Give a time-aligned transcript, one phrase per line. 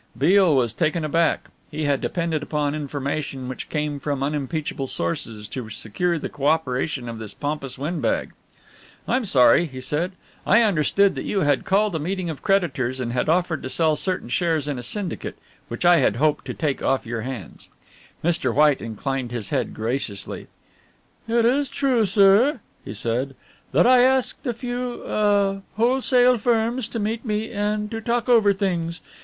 [0.17, 1.49] Beale was taken aback.
[1.69, 7.07] He had depended upon information which came from unimpeachable sources to secure the co operation
[7.07, 8.31] of this pompous windbag.
[9.07, 10.13] "I'm sorry," he said.
[10.43, 13.95] "I understood that you had called a meeting of creditors and had offered to sell
[13.95, 15.37] certain shares in a syndicate
[15.67, 17.69] which I had hoped to take off your hands."
[18.23, 18.51] Mr.
[18.51, 20.47] White inclined his head graciously.
[21.27, 23.35] "It is true, sir," he said,
[23.71, 28.51] "that I asked a few ah wholesale firms to meet me and to talk over
[28.51, 29.01] things.